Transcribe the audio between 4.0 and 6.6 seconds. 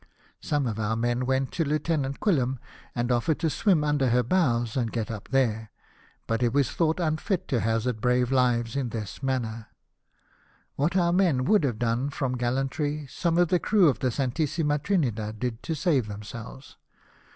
BATTLE. ?>'1\ under her bows and get up there, but it